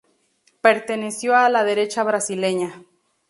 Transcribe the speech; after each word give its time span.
Perteneció 0.61 1.35
a 1.35 1.47
la 1.47 1.63
derecha 1.63 2.01
brasileña. 2.03 2.73